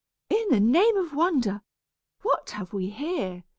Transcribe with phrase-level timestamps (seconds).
[0.31, 1.61] "In the name of wonder,
[2.23, 3.43] what have we here?"